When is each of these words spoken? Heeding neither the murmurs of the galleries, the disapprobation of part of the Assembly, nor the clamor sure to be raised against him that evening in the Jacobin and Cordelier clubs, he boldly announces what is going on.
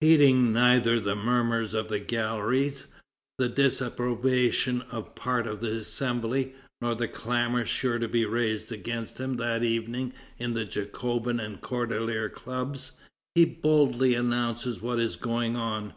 Heeding 0.00 0.52
neither 0.52 1.00
the 1.00 1.16
murmurs 1.16 1.74
of 1.74 1.88
the 1.88 1.98
galleries, 1.98 2.86
the 3.38 3.48
disapprobation 3.48 4.82
of 4.92 5.16
part 5.16 5.44
of 5.48 5.60
the 5.60 5.74
Assembly, 5.74 6.54
nor 6.80 6.94
the 6.94 7.08
clamor 7.08 7.64
sure 7.64 7.98
to 7.98 8.06
be 8.06 8.24
raised 8.24 8.70
against 8.70 9.18
him 9.18 9.38
that 9.38 9.64
evening 9.64 10.12
in 10.38 10.54
the 10.54 10.64
Jacobin 10.64 11.40
and 11.40 11.60
Cordelier 11.60 12.28
clubs, 12.28 12.92
he 13.34 13.44
boldly 13.44 14.14
announces 14.14 14.80
what 14.80 15.00
is 15.00 15.16
going 15.16 15.56
on. 15.56 15.94